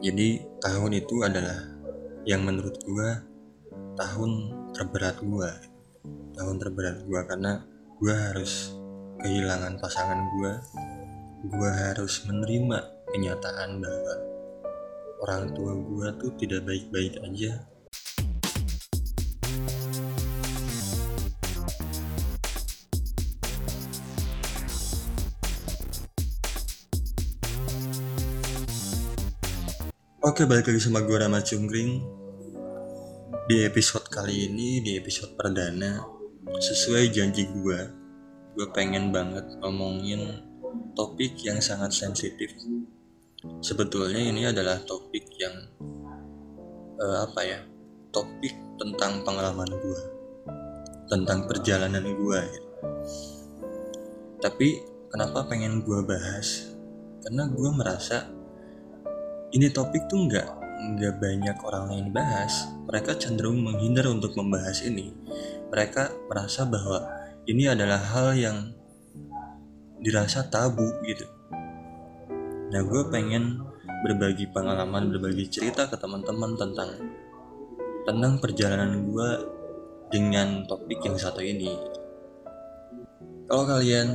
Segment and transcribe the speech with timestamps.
[0.00, 1.60] Jadi tahun itu adalah
[2.24, 3.20] yang menurut gua
[4.00, 5.52] tahun terberat gua.
[6.32, 7.60] Tahun terberat gua karena
[8.00, 8.72] gua harus
[9.20, 10.56] kehilangan pasangan gua.
[11.52, 12.78] Gua harus menerima
[13.12, 14.14] kenyataan bahwa
[15.20, 17.60] orang tua gua tuh tidak baik-baik aja
[30.30, 32.06] Oke balik lagi sama gue Rama Cungkring
[33.50, 36.06] Di episode kali ini Di episode perdana
[36.46, 37.78] Sesuai janji gue
[38.54, 40.38] Gue pengen banget ngomongin
[40.94, 42.46] Topik yang sangat sensitif.
[43.58, 45.66] Sebetulnya ini adalah topik yang
[47.02, 47.66] uh, Apa ya
[48.14, 50.02] Topik tentang pengalaman gue
[51.10, 52.62] Tentang perjalanan gue ya.
[54.38, 54.78] Tapi
[55.10, 56.70] kenapa pengen gue bahas?
[57.18, 58.38] Karena gue merasa
[59.50, 60.48] ini topik tuh nggak
[60.80, 62.70] nggak banyak orang lain bahas.
[62.88, 65.12] Mereka cenderung menghindar untuk membahas ini.
[65.70, 67.06] Mereka merasa bahwa
[67.46, 68.58] ini adalah hal yang
[70.00, 71.28] dirasa tabu gitu.
[72.70, 73.60] Nah gue pengen
[74.00, 76.90] berbagi pengalaman, berbagi cerita ke teman-teman tentang
[78.08, 79.30] tentang perjalanan gue
[80.08, 81.76] dengan topik yang satu ini.
[83.50, 84.08] Kalau kalian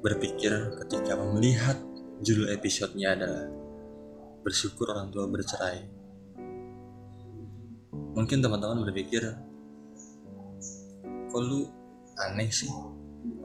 [0.00, 1.76] berpikir ketika melihat
[2.24, 3.57] judul episodenya adalah
[4.42, 5.84] bersyukur orang tua bercerai.
[8.18, 9.22] Mungkin teman-teman berpikir,
[11.28, 11.68] kok lu
[12.18, 12.70] aneh sih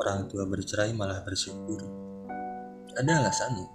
[0.02, 1.82] orang tua bercerai malah bersyukur.
[2.94, 3.68] Ada alasannya,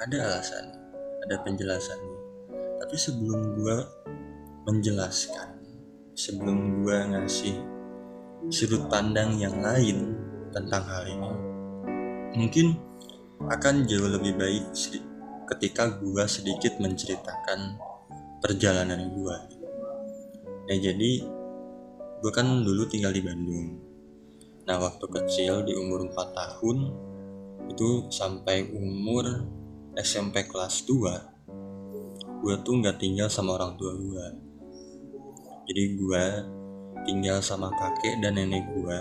[0.00, 0.80] ada alasannya,
[1.28, 2.16] ada penjelasannya.
[2.84, 3.84] Tapi sebelum gua
[4.68, 5.60] menjelaskan,
[6.16, 7.56] sebelum gua ngasih
[8.48, 10.16] sudut pandang yang lain
[10.52, 11.32] tentang hal ini,
[12.36, 12.66] mungkin
[13.48, 14.64] akan jauh lebih baik
[15.48, 17.80] ketika gue sedikit menceritakan
[18.44, 19.36] perjalanan gue.
[20.68, 21.12] Nah jadi
[22.20, 23.80] gue kan dulu tinggal di Bandung.
[24.68, 26.78] Nah waktu kecil di umur 4 tahun
[27.72, 29.24] itu sampai umur
[29.96, 31.38] SMP kelas 2
[32.38, 34.26] gue tuh nggak tinggal sama orang tua gue.
[35.68, 36.24] Jadi gue
[37.02, 38.98] tinggal sama kakek dan nenek gue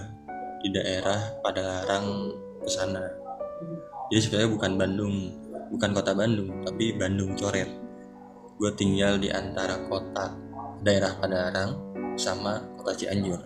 [0.66, 3.06] di daerah pada larang ke sana.
[4.10, 5.16] Jadi sebenarnya bukan Bandung,
[5.70, 7.70] bukan kota Bandung tapi Bandung Coret.
[8.58, 10.34] Gue tinggal di antara kota
[10.82, 11.72] daerah Padalarang
[12.18, 13.42] sama kota Cianjur.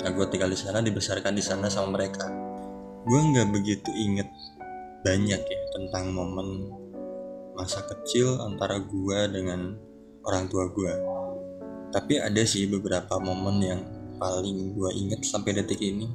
[0.00, 2.28] Nah gue tinggal di sana dibesarkan di sana sama mereka.
[3.06, 4.28] Gue nggak begitu inget
[5.00, 6.68] banyak ya tentang momen
[7.56, 9.72] masa kecil antara gue dengan
[10.28, 11.20] orang tua gue
[11.90, 13.82] tapi ada sih beberapa momen yang
[14.22, 16.06] paling gue inget sampai detik ini.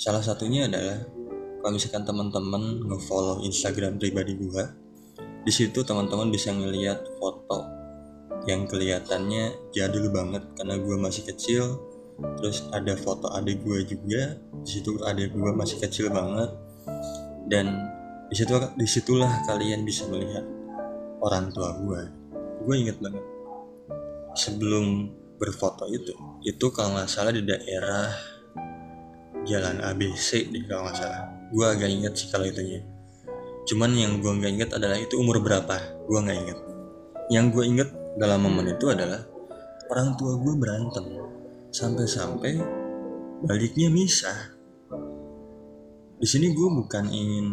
[0.00, 1.04] Salah satunya adalah
[1.66, 4.70] kalau misalkan teman-teman ngefollow Instagram pribadi gua
[5.42, 7.66] di situ teman-teman bisa ngeliat foto
[8.46, 11.82] yang kelihatannya jadul banget karena gua masih kecil.
[12.38, 16.54] Terus ada foto adik gua juga di situ adik gua masih kecil banget.
[17.50, 17.82] Dan
[18.30, 20.46] di situ di situlah kalian bisa melihat
[21.18, 22.06] orang tua gua.
[22.62, 23.26] Gue inget banget
[24.38, 26.14] sebelum berfoto itu
[26.46, 28.14] itu kalau nggak salah di daerah
[29.42, 32.82] jalan ABC di kalau nggak salah gue agak inget sih kalau itunya.
[33.66, 35.76] Cuman yang gue nggak inget adalah itu umur berapa
[36.06, 36.58] gue nggak inget
[37.26, 39.18] yang gue inget dalam momen itu adalah
[39.90, 41.04] orang tua gue berantem.
[41.74, 42.62] Sampai-sampai
[43.42, 44.54] baliknya misah.
[46.16, 47.46] Di sini gue bukan ingin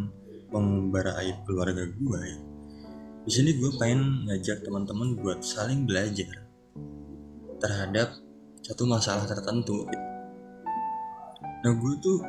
[0.54, 2.40] mengumbar aib keluarga gue ya.
[3.24, 6.44] di sini gue pengen ngajak teman-teman buat saling belajar
[7.56, 8.20] terhadap
[8.60, 9.88] satu masalah tertentu.
[11.64, 12.20] Nah gue tuh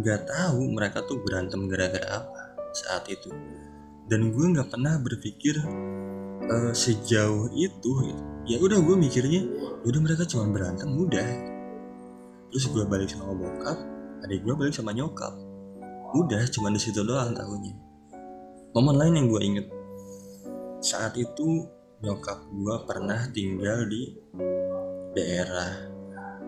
[0.00, 3.30] nggak tahu mereka tuh berantem gara-gara apa saat itu.
[4.10, 5.56] Dan gue nggak pernah berpikir
[6.50, 7.92] uh, sejauh itu
[8.44, 11.28] ya udah gue mikirnya ya udah mereka cuma berantem udah.
[12.52, 13.78] Terus gue balik sama bokap
[14.24, 15.36] adik gue balik sama nyokap
[16.14, 17.74] udah cuma di situ doang tahunya.
[18.74, 19.66] Momen lain yang gue inget
[20.84, 21.64] saat itu
[22.04, 24.12] nyokap gue pernah tinggal di
[25.16, 25.72] daerah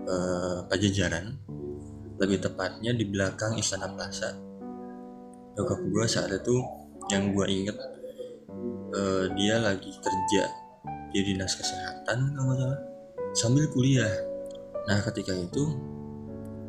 [0.04, 1.45] uh, Pajajaran
[2.16, 4.32] lebih tepatnya di belakang Istana Plaza.
[5.56, 6.56] Nyokap gue saat itu
[7.12, 7.76] yang gue inget
[8.92, 10.44] uh, dia lagi kerja
[11.12, 12.80] di dinas kesehatan kalau salah
[13.36, 14.12] sambil kuliah.
[14.88, 15.76] Nah ketika itu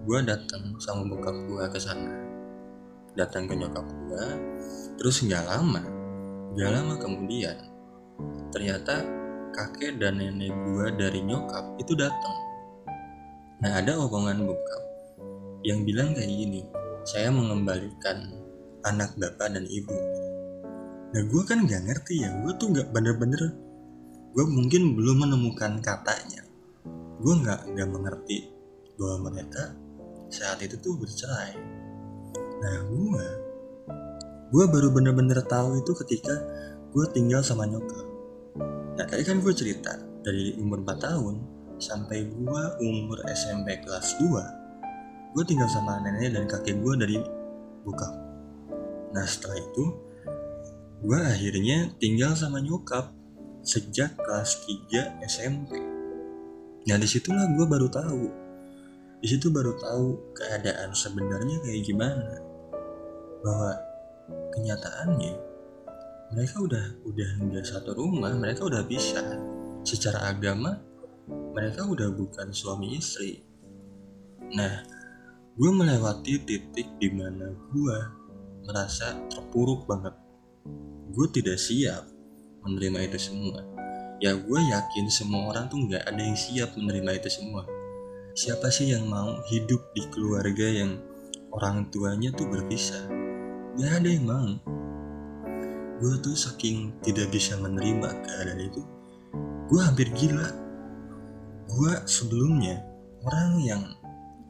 [0.07, 2.11] gue datang sama bokap gue ke sana.
[3.15, 4.25] Datang ke nyokap gue
[4.97, 5.81] terus nggak lama
[6.57, 7.53] nggak lama kemudian
[8.50, 9.05] ternyata
[9.53, 12.35] kakek dan nenek gue dari nyokap itu datang.
[13.57, 14.87] Nah ada omongan bokap
[15.65, 16.62] yang bilang kayak gini,
[17.07, 18.36] saya mengembalikan
[18.86, 19.95] anak bapak dan ibu.
[21.07, 23.56] nah gue kan nggak ngerti ya gue tuh nggak bener-bener
[24.36, 26.45] gue mungkin belum menemukan katanya.
[27.18, 28.54] Gue nggak nggak mengerti
[29.00, 29.74] bahwa mereka
[30.30, 31.57] saat itu tuh bercerai.
[32.62, 33.25] Nah gue
[34.53, 36.38] gue baru bener-bener tahu itu ketika
[36.94, 38.06] gue tinggal sama nyokap.
[38.94, 41.36] Nah tadi kan gue cerita dari umur 4 tahun
[41.81, 44.56] sampai gue umur SMP kelas 2
[45.35, 47.18] gue tinggal sama nenek dan kakek gue dari
[47.83, 48.07] buka
[49.12, 49.85] nah setelah itu
[51.03, 53.12] gue akhirnya tinggal sama nyokap
[53.63, 55.97] sejak kelas 3 SMP
[56.88, 58.47] nah di situlah gue baru tahu.
[59.18, 62.38] Di situ baru tahu keadaan sebenarnya kayak gimana.
[63.41, 63.74] Bahwa
[64.53, 65.33] kenyataannya
[66.31, 69.19] mereka udah udah nggak satu rumah mereka udah bisa.
[69.81, 70.77] Secara agama
[71.27, 73.41] mereka udah bukan suami istri.
[74.53, 74.85] Nah
[75.57, 77.98] gue melewati titik di mana gue
[78.69, 80.13] merasa terpuruk banget.
[81.09, 82.06] Gue tidak siap
[82.62, 83.65] menerima itu semua.
[84.21, 87.65] Ya gue yakin semua orang tuh nggak ada yang siap menerima itu semua.
[88.38, 91.01] Siapa sih yang mau hidup di keluarga yang
[91.50, 93.10] orang tuanya tuh berpisah?
[93.81, 94.50] Gak ada yang mau.
[95.98, 98.86] Gue tuh saking tidak bisa menerima keadaan itu
[99.68, 100.48] gue hampir gila.
[101.68, 102.80] Gue sebelumnya
[103.27, 103.83] orang yang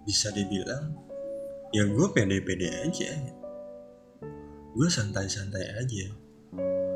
[0.07, 0.95] bisa dibilang
[1.75, 3.11] ya gue pede-pede aja.
[4.71, 6.07] Gue santai-santai aja.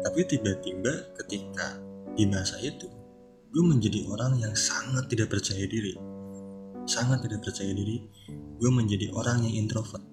[0.02, 1.76] Tapi tiba-tiba ketika
[2.16, 2.88] di masa itu
[3.52, 5.92] gue menjadi orang yang sangat tidak percaya diri.
[6.88, 8.00] Sangat tidak percaya diri
[8.32, 10.08] gue menjadi orang yang introvert.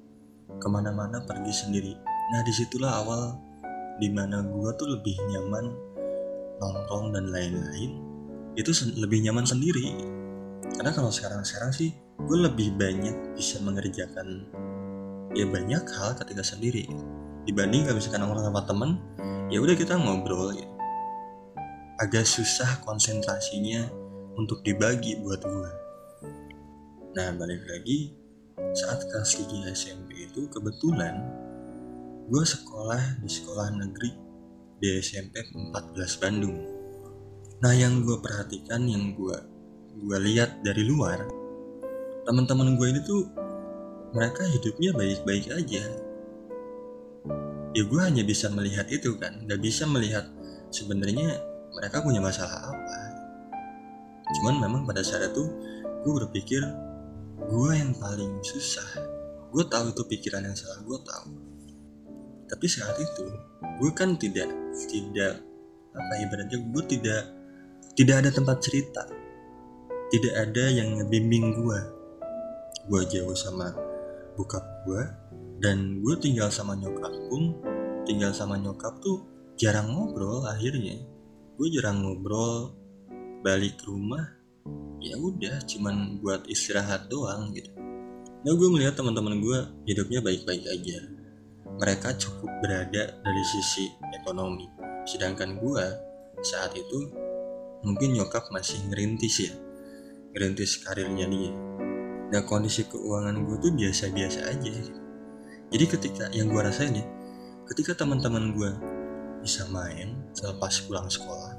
[0.58, 1.94] Ke mana-mana pergi sendiri.
[2.34, 3.38] Nah di situlah awal
[4.02, 5.70] di mana gue tuh lebih nyaman
[6.58, 7.90] nongkrong dan lain-lain.
[8.58, 9.94] Itu lebih nyaman sendiri.
[10.74, 14.48] Karena kalau sekarang-sekarang sih gue lebih banyak bisa mengerjakan
[15.36, 16.88] ya banyak hal ketika sendiri.
[17.46, 18.90] Dibanding kalau misalkan nongkrong sama temen
[19.48, 20.68] ya udah kita ngobrol gitu.
[21.98, 23.90] agak susah konsentrasinya
[24.38, 25.72] untuk dibagi buat gue
[27.16, 28.14] nah balik lagi
[28.76, 31.18] saat kelas 3 SMP itu kebetulan
[32.28, 34.12] gue sekolah di sekolah negeri
[34.78, 36.58] di SMP 14 Bandung.
[37.58, 39.38] Nah yang gue perhatikan yang gue
[39.98, 41.24] gue lihat dari luar
[42.28, 43.24] teman-teman gue ini tuh
[44.12, 45.80] mereka hidupnya baik-baik aja.
[47.72, 50.28] Ya gue hanya bisa melihat itu kan gak bisa melihat
[50.68, 51.40] sebenarnya
[51.72, 53.00] mereka punya masalah apa.
[54.36, 55.48] Cuman memang pada saat itu
[56.04, 56.60] gue berpikir
[57.48, 59.08] gue yang paling susah.
[59.48, 61.32] Gue tahu itu pikiran yang salah gue tahu.
[62.44, 63.24] Tapi saat itu
[63.80, 65.40] gue kan tidak tidak
[65.96, 67.24] apa ibaratnya gue tidak
[67.96, 69.08] tidak ada tempat cerita.
[70.12, 71.97] Tidak ada yang ngebimbing gue
[72.88, 73.70] gue jauh sama
[74.32, 75.02] bokap gue
[75.60, 77.52] dan gue tinggal sama nyokap pun
[78.08, 79.28] tinggal sama nyokap tuh
[79.60, 80.96] jarang ngobrol akhirnya.
[81.60, 82.72] Gue jarang ngobrol
[83.44, 84.24] balik ke rumah
[84.98, 87.70] ya udah cuman buat istirahat doang gitu.
[88.42, 90.98] Nah gue melihat teman-teman gue hidupnya baik-baik aja.
[91.78, 94.64] Mereka cukup berada dari sisi ekonomi.
[95.04, 95.84] Sedangkan gue
[96.42, 97.10] saat itu
[97.82, 99.52] mungkin nyokap masih ngerintis ya
[100.34, 101.52] ngerintis karirnya dia
[102.28, 104.74] nah kondisi keuangan gue tuh biasa-biasa aja
[105.68, 107.04] jadi ketika yang gue rasain ya
[107.72, 108.70] ketika teman-teman gue
[109.44, 111.56] bisa main selepas pulang sekolah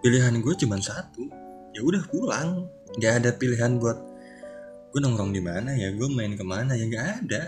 [0.00, 1.48] pilihan gue cuma satu
[1.78, 2.66] ya udah pulang.
[2.98, 3.98] Nggak ada pilihan buat
[4.90, 5.92] gue nongkrong di mana ya?
[5.94, 6.84] Gue main ke mana ya?
[6.90, 7.42] Nggak ada.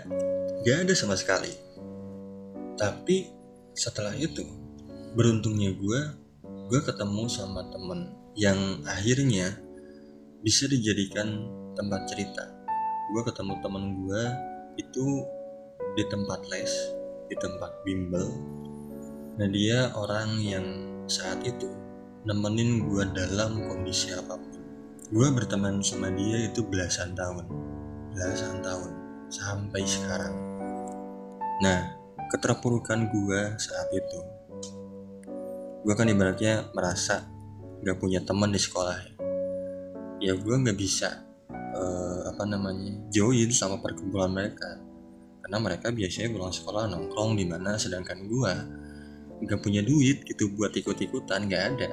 [0.63, 1.51] Nggak ada sama sekali.
[2.79, 3.27] Tapi
[3.75, 4.47] setelah itu
[5.15, 5.99] beruntungnya gue
[6.71, 9.59] gue ketemu sama temen yang akhirnya
[10.39, 12.47] bisa dijadikan tempat cerita
[13.11, 14.23] gue ketemu temen gue
[14.79, 15.27] itu
[15.99, 16.71] di tempat les
[17.27, 18.31] di tempat bimbel.
[19.35, 20.65] Nah dia orang yang
[21.11, 21.67] saat itu
[22.23, 24.59] nemenin gue dalam kondisi apa pun.
[25.11, 27.51] Gue berteman sama dia itu belasan tahun
[28.15, 28.91] belasan tahun
[29.27, 30.35] sampai sekarang.
[31.59, 31.79] Nah
[32.31, 34.19] keterpurukan gue saat itu
[35.81, 37.27] gue kan ibaratnya merasa
[37.81, 38.97] gak punya teman di sekolah
[40.23, 40.31] ya.
[40.39, 41.30] Gue gak bisa
[41.73, 44.79] uh, apa namanya join sama perkumpulan mereka.
[45.41, 48.53] Karena mereka biasanya pulang sekolah nongkrong di mana sedangkan gue
[49.41, 51.91] gak punya duit gitu buat ikut-ikutan gak ada.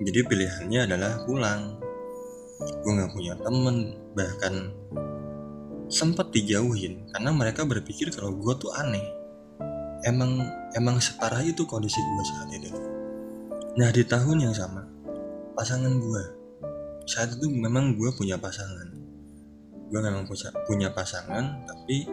[0.00, 1.80] Jadi pilihannya adalah pulang.
[2.84, 4.70] Gue gak punya temen bahkan
[5.90, 7.10] sempat dijauhin.
[7.10, 9.04] Karena mereka berpikir kalau gue tuh aneh.
[10.06, 10.38] Emang
[10.76, 12.68] emang separah itu kondisi gue saat itu
[13.76, 14.84] nah di tahun yang sama
[15.52, 16.22] pasangan gue
[17.06, 18.90] saat itu memang gue punya pasangan.
[19.86, 20.26] Gue memang
[20.66, 22.10] punya, pasangan tapi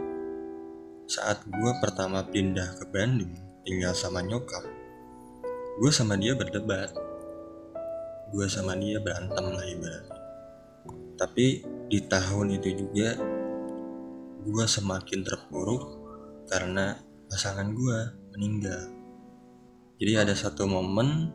[1.09, 3.33] saat gue pertama pindah ke Bandung
[3.65, 4.61] tinggal sama nyokap
[5.73, 6.93] gue sama dia berdebat.
[8.29, 10.21] Gue sama dia berantem lah ibaratnya.
[11.17, 13.17] Tapi di tahun itu juga
[14.43, 15.83] gue semakin terpuruk
[16.49, 17.97] karena pasangan gue
[18.37, 18.85] meninggal.
[19.97, 21.33] Jadi ada satu momen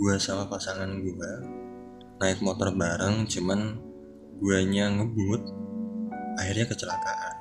[0.00, 1.32] gue sama pasangan gue
[2.22, 3.78] naik motor bareng cuman
[4.38, 5.42] guanya ngebut
[6.38, 7.34] akhirnya kecelakaan.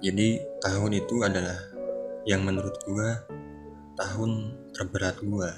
[0.00, 1.58] Jadi tahun itu adalah
[2.24, 3.08] yang menurut gue
[3.96, 5.50] tahun terberat gue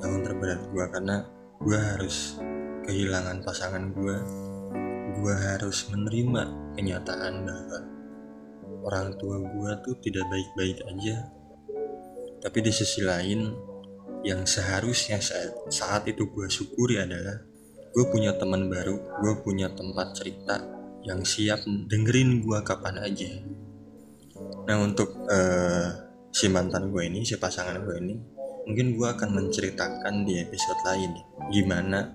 [0.00, 1.16] tahun terberat gue karena
[1.64, 2.36] gue harus
[2.84, 4.16] kehilangan pasangan gue
[5.14, 7.78] gue harus menerima kenyataan bahwa
[8.84, 11.16] orang tua gue tuh tidak baik-baik aja.
[12.44, 13.48] Tapi di sisi lain
[14.24, 17.44] yang seharusnya saat, saat itu gue syukuri adalah
[17.94, 20.58] gue punya teman baru gue punya tempat cerita
[21.04, 23.30] yang siap dengerin gue kapan aja.
[24.64, 25.88] Nah untuk uh,
[26.32, 28.16] si mantan gue ini si pasangan gue ini
[28.64, 31.12] mungkin gue akan menceritakan di episode lain
[31.52, 32.08] gimana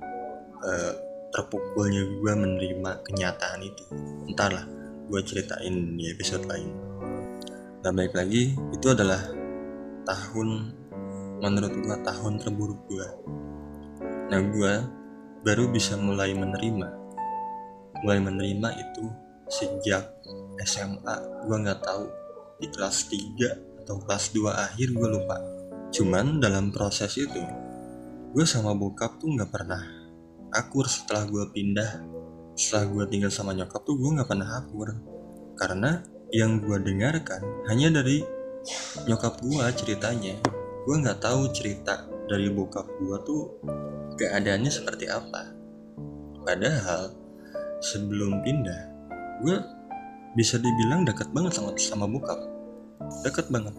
[0.65, 0.93] uh,
[1.29, 3.85] terpukulnya gue menerima kenyataan itu.
[4.25, 4.65] Entarlah
[5.05, 6.73] gue ceritain di episode lain.
[7.85, 9.21] Nah baik lagi itu adalah
[10.09, 10.78] tahun
[11.39, 13.07] menurut gue tahun terburuk gue
[14.29, 14.73] nah gue
[15.39, 16.87] baru bisa mulai menerima.
[18.03, 19.05] Mulai menerima itu
[19.49, 20.03] sejak
[20.63, 21.15] SMA
[21.47, 22.05] gue nggak tahu
[22.59, 25.37] di kelas 3 atau kelas 2 akhir gue lupa.
[25.89, 27.41] Cuman dalam proses itu
[28.29, 29.81] gue sama bokap tuh nggak pernah
[30.51, 30.85] akur.
[30.87, 31.91] Setelah gue pindah
[32.59, 34.91] setelah gue tinggal sama nyokap tuh gue nggak pernah akur.
[35.55, 36.03] Karena
[36.35, 37.41] yang gue dengarkan
[37.71, 38.21] hanya dari
[39.07, 40.35] nyokap gue ceritanya
[40.89, 43.61] gue nggak tahu cerita dari bokap gue tuh
[44.17, 45.53] keadaannya seperti apa.
[46.41, 47.13] Padahal
[47.77, 48.81] sebelum pindah
[49.45, 49.53] gue
[50.33, 52.41] bisa dibilang dekat banget sama sama bokap.
[53.21, 53.77] Dekat banget.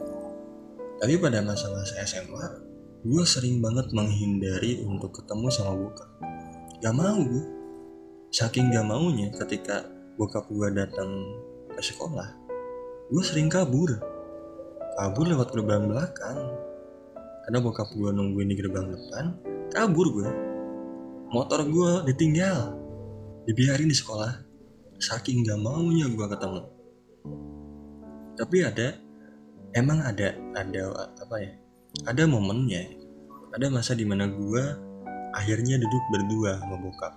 [1.02, 2.46] Tapi pada masa-masa SMA
[3.02, 6.06] gue sering banget menghindari untuk ketemu sama bokap.
[6.78, 7.42] Gak mau gue
[8.30, 9.82] saking gak maunya ketika
[10.14, 11.10] bokap gue datang
[11.74, 12.38] ke sekolah
[13.10, 13.98] gue sering kabur.
[14.94, 16.69] Kabur lewat gerbang belakang
[17.50, 19.34] karena bokap gue nungguin di gerbang depan
[19.74, 20.30] kabur gue
[21.34, 22.78] motor gue ditinggal.
[23.46, 24.46] Dibiarin di sekolah.
[25.00, 26.62] Saking gak maunya gue ketemu.
[28.38, 28.88] Tapi ada
[29.74, 30.82] emang ada ada
[31.18, 31.52] apa ya
[32.06, 32.98] ada momennya.
[33.50, 34.62] Ada masa di mana gue
[35.34, 37.14] akhirnya duduk berdua sama bokap.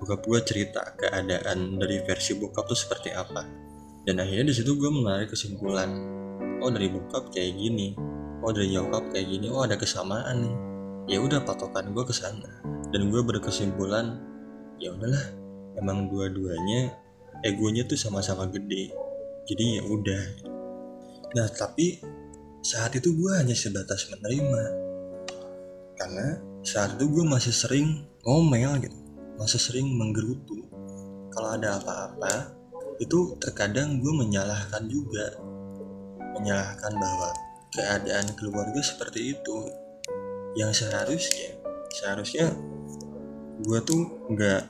[0.00, 3.44] Bokap gue cerita keadaan dari versi bokap tuh seperti apa.
[4.08, 5.92] Dan akhirnya di situ gue menarik kesimpulan
[6.62, 7.94] oh dari bokap kayak gini
[8.42, 10.56] oh dari nyokap kayak gini oh ada kesamaan nih.
[11.14, 12.62] Ya udah patokan gue ke sana.
[12.90, 14.18] Dan gue berkesimpulan
[14.82, 15.26] ya udahlah
[15.78, 16.94] emang dua-duanya
[17.46, 18.90] egonya tuh sama-sama gede.
[19.46, 20.24] Jadi ya udah.
[21.38, 22.02] Nah tapi
[22.62, 24.64] saat itu gue hanya sebatas menerima.
[25.98, 28.98] Karena saat itu gue masih sering ngomel gitu
[29.38, 30.66] Masih sering menggerutu.
[31.30, 32.54] Kalau ada apa-apa
[32.98, 35.34] Itu terkadang gue menyalahkan juga.
[36.38, 37.30] Menyalahkan bahwa
[37.72, 39.58] keadaan keluarga seperti itu.
[40.52, 41.62] Yang seharusnya
[41.92, 42.48] Seharusnya
[43.60, 44.00] gue tuh
[44.32, 44.62] nggak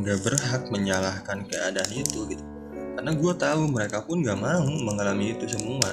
[0.00, 2.44] nggak berhak menyalahkan keadaan itu gitu.
[2.96, 5.92] Karena gue tahu mereka pun gak mau mengalami itu semua.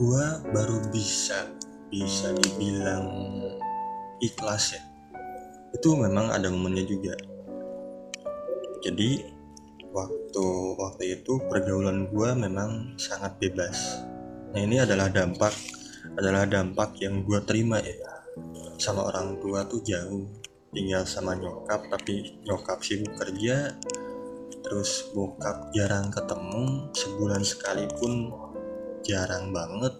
[0.00, 1.52] Gue baru bisa
[1.92, 3.08] bisa dibilang
[4.24, 4.82] ikhlas ya.
[5.76, 7.14] Itu memang ada momennya juga.
[8.84, 9.20] Jadi
[9.92, 10.46] waktu
[10.80, 14.02] waktu itu pergaulan gue memang sangat bebas
[14.54, 15.50] nah ini adalah dampak
[16.14, 17.94] adalah dampak yang gue terima ya.
[18.78, 20.30] Sama orang tua tuh jauh
[20.70, 23.74] tinggal sama nyokap tapi nyokap sibuk kerja
[24.64, 28.30] terus bokap jarang ketemu sebulan sekalipun
[29.02, 29.94] jarang banget.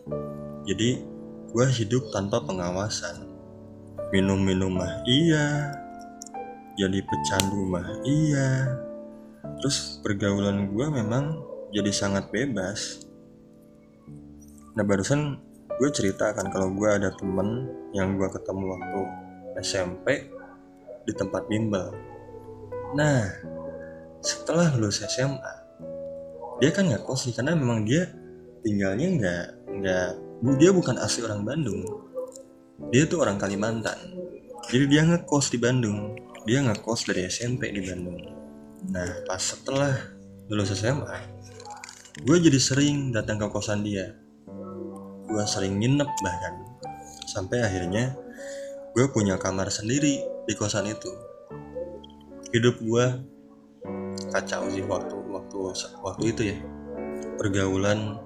[0.71, 1.03] Jadi
[1.51, 3.27] gue hidup tanpa pengawasan.
[4.15, 5.75] Minum-minum mah iya
[6.75, 8.71] jadi pecandu mah iya.
[9.63, 13.03] Terus pergaulan gue memang jadi sangat bebas
[14.75, 15.39] nah barusan
[15.75, 19.01] gue ceritakan kalau gue ada temen yang gue ketemu waktu
[19.63, 20.07] SMP
[21.05, 21.95] di tempat bimbel.
[22.95, 23.27] Nah
[24.23, 25.55] setelah lulus SMA
[26.63, 28.09] dia kan nggak kos karena memang dia
[28.63, 29.45] tinggalnya nggak
[29.83, 30.09] nggak
[30.59, 31.83] dia bukan asli orang Bandung.
[32.91, 33.99] Dia tuh orang Kalimantan.
[34.71, 36.19] Jadi dia ngekos di Bandung.
[36.47, 38.19] Dia ngekos dari SMP di Bandung.
[38.91, 40.15] Nah pas setelah
[40.51, 41.19] lulus SMA
[42.15, 44.15] gue jadi sering datang ke kosan dia
[45.35, 46.55] gue sering nginep bahkan.
[47.27, 48.15] Sampai akhirnya
[48.95, 51.11] gue punya kamar sendiri di kosan itu.
[52.55, 53.07] Hidup gue
[54.31, 55.57] kacau sih waktu waktu
[55.99, 56.59] waktu itu ya.
[57.35, 58.23] Pergaulan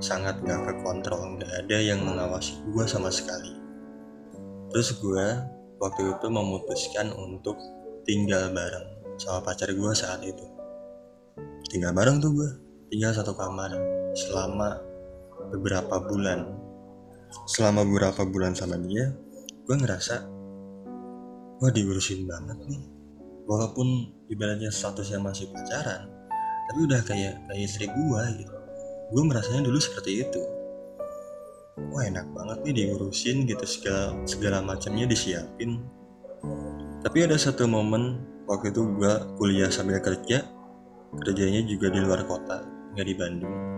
[0.00, 3.52] sangat gak ke kontrol gak ada yang mengawasi gue sama sekali.
[4.72, 5.26] Terus gue
[5.76, 7.60] waktu itu memutuskan untuk
[8.08, 8.88] tinggal bareng
[9.20, 10.46] sama pacar gue saat itu.
[11.68, 12.50] Tinggal bareng tuh gue
[12.88, 13.76] tinggal satu kamar
[14.16, 14.87] selama
[15.50, 16.48] beberapa bulan.
[17.48, 19.12] Selama beberapa bulan sama dia
[19.68, 20.24] gue ngerasa
[21.60, 22.82] gue diurusin banget nih.
[23.48, 23.86] Walaupun
[24.28, 26.08] ibaratnya statusnya masih pacaran
[26.68, 28.56] tapi udah kayak kayak istri gue gitu.
[29.08, 30.40] Gue merasanya dulu seperti itu.
[31.88, 35.80] Wah enak banget nih diurusin gitu segala segala macamnya disiapin.
[37.00, 40.44] Tapi ada satu momen waktu itu gue kuliah sambil kerja
[41.24, 43.77] kerjanya juga di luar kota nggak di Bandung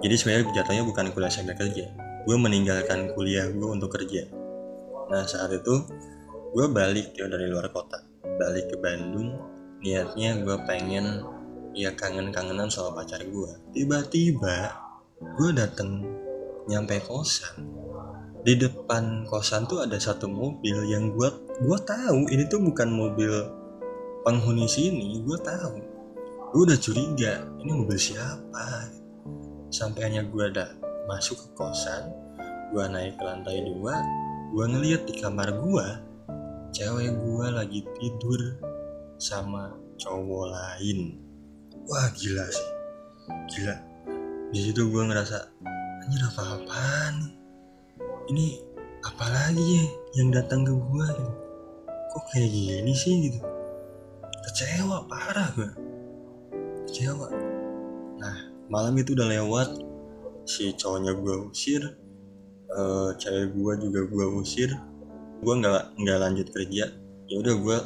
[0.00, 1.92] jadi sebenarnya jatuhnya bukan kuliah sambil kerja.
[2.24, 4.24] Gue meninggalkan kuliah gue untuk kerja.
[5.12, 5.84] Nah saat itu
[6.56, 8.00] gue balik ya dari luar kota.
[8.24, 9.36] Balik ke Bandung
[9.84, 11.24] niatnya gue pengen
[11.76, 14.74] ya kangen-kangenan sama pacar gue tiba-tiba
[15.20, 16.04] gue dateng
[16.64, 17.68] nyampe kosan.
[18.40, 21.28] Di depan kosan tuh ada satu mobil yang gue
[21.60, 23.32] gue tahu ini tuh bukan mobil
[24.24, 25.76] penghuni sini gue tahu.
[26.56, 28.99] Gue udah curiga ini mobil siapa
[29.70, 30.74] sampai hanya gue ada
[31.06, 32.10] masuk ke kosan
[32.70, 33.98] gue naik ke lantai dua
[34.50, 35.86] gue ngeliat di kamar gue
[36.70, 38.40] cewek gue lagi tidur
[39.20, 41.18] sama cowok lain.
[41.84, 42.70] Wah gila sih.
[43.52, 43.76] Gila.
[44.50, 45.38] Di situ gue ngerasa
[46.00, 47.14] anjir apa apaan
[48.32, 48.62] ini
[49.04, 49.84] apalagi ya
[50.22, 51.34] yang datang ke gue gitu?
[52.10, 53.40] Kok kayak gini sih gitu?
[54.46, 55.70] Kecewa parah gue
[56.90, 57.28] kecewa
[58.70, 59.68] malam itu udah lewat.
[60.46, 61.82] Si cowoknya gue usir
[62.70, 64.70] uh, cewek gue juga gue usir.
[65.42, 66.86] Gue nggak nggak lanjut kerja.
[67.26, 67.78] Ya udah gue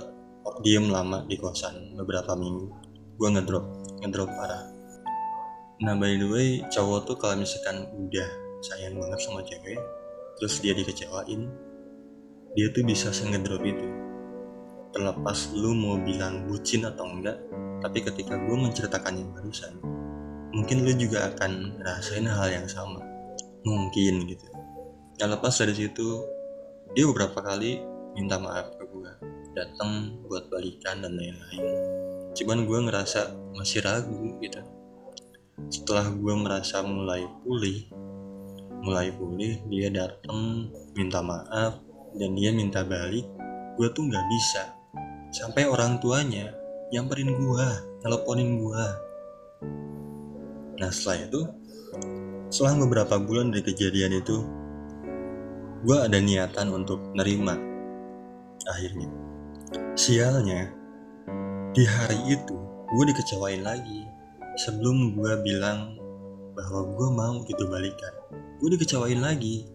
[0.61, 2.69] diem lama di kosan beberapa minggu.
[3.17, 3.64] Gue ngedrop
[4.05, 4.69] ngedrop parah.
[5.81, 8.29] Nah by the way cowok tuh kalau misalkan udah
[8.64, 9.76] sayang banget sama cewek
[10.41, 11.47] terus dia dikecewain
[12.55, 13.88] dia tuh bisa sengedrop itu.
[14.95, 17.40] Terlepas lu mau bilang bucin atau enggak
[17.83, 19.75] tapi ketika gue menceritakan yang barusan
[20.55, 23.03] mungkin lu juga akan rasain hal yang sama.
[23.67, 24.47] Mungkin gitu.
[25.19, 26.09] Yang lepas dari situ
[26.95, 27.83] dia beberapa kali
[28.14, 29.12] minta maaf ke gue
[29.59, 31.64] datang buat balikan dan lain-lain.
[32.38, 34.62] Cuman gue ngerasa masih ragu gitu.
[35.71, 37.90] Setelah gue merasa mulai pulih
[38.85, 41.81] mulai pulih dia datang minta maaf
[42.21, 43.25] dan dia minta balik
[43.75, 44.62] gue tuh nggak bisa.
[45.35, 46.55] Sampai orang tuanya
[46.95, 48.87] nyamperin gua teleponin gua
[50.81, 51.41] nah setelah itu
[52.51, 54.43] setelah beberapa bulan dari kejadian itu
[55.85, 57.75] gua ada niatan untuk nerima
[58.69, 59.09] akhirnya.
[59.95, 60.71] Sialnya
[61.75, 62.55] di hari itu
[62.95, 64.07] gue dikecewain lagi
[64.63, 65.99] sebelum gue bilang
[66.55, 68.15] bahwa gue mau gitu balikan.
[68.63, 69.67] Gue dikecewain lagi.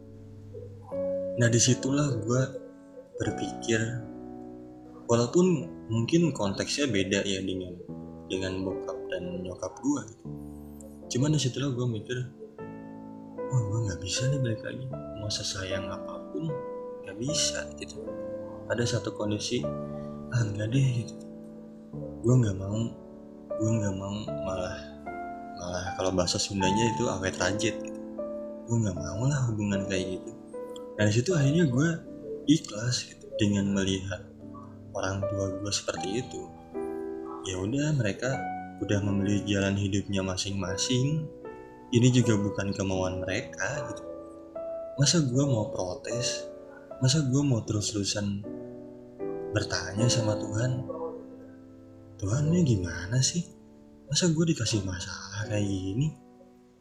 [1.40, 2.42] Nah di situlah gue
[3.20, 3.80] berpikir
[5.12, 7.76] walaupun mungkin konteksnya beda ya dengan
[8.32, 10.04] dengan bokap dan nyokap gue.
[11.10, 12.17] Cuman di situlah gue mikir
[13.50, 14.86] oh gue nggak bisa nih balik lagi.
[15.19, 16.45] Mau sesayang apa pun
[17.06, 18.06] nggak bisa gitu.
[18.69, 19.65] Ada satu kondisi
[20.30, 21.15] ah nggak deh gitu.
[22.22, 22.78] Gue nggak mau
[23.60, 24.13] gue nggak mau
[24.45, 24.78] malah
[25.60, 28.02] malah kalau bahasa Sundanya itu awet rajit gitu.
[28.69, 30.32] Gue nggak mau lah hubungan kayak gitu.
[30.95, 31.89] Dan di situ akhirnya gue
[32.45, 34.22] ikhlas gitu dengan melihat
[34.93, 36.41] orang tua gue seperti itu.
[37.50, 38.36] Ya udah mereka
[38.80, 41.28] udah memilih jalan hidupnya masing-masing
[41.89, 44.04] ini juga bukan kemauan mereka gitu.
[45.02, 46.46] Masa gue mau protes?
[47.02, 48.46] Masa gue mau terus-terusan
[49.56, 50.86] bertanya sama Tuhan?
[52.20, 53.42] Tuhan ini gimana sih?
[54.06, 56.13] Masa gue dikasih masalah kayak gini?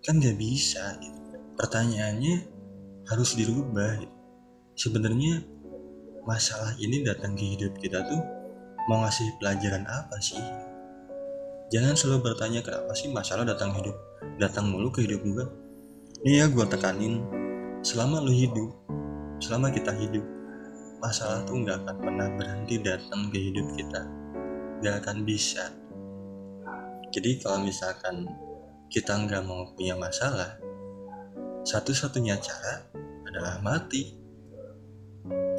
[0.04, 1.40] Kan gak bisa gitu.
[1.56, 2.36] Pertanyaannya
[3.08, 4.16] harus dirubah gitu.
[4.78, 5.42] sebenarnya
[6.22, 8.22] masalah ini datang ke hidup kita tuh
[8.86, 10.67] mau ngasih pelajaran apa sih?
[11.68, 13.92] Jangan selalu bertanya kenapa sih masalah datang hidup,
[14.40, 15.44] datang mulu ke hidup gue.
[16.24, 17.20] Ini ya gue tekanin,
[17.84, 18.72] selama lu hidup,
[19.36, 20.24] selama kita hidup,
[20.96, 24.00] masalah tuh nggak akan pernah berhenti datang ke hidup kita,
[24.80, 25.68] nggak akan bisa.
[27.12, 28.24] Jadi kalau misalkan
[28.88, 30.56] kita nggak mau punya masalah,
[31.68, 32.88] satu-satunya cara
[33.28, 34.16] adalah mati.